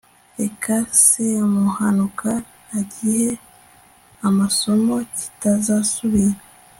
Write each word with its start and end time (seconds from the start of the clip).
reka 0.39 0.75
semuhanuka 1.07 2.31
agihe 2.79 3.29
amasomo, 4.27 4.95
kitazasubira 5.15 6.37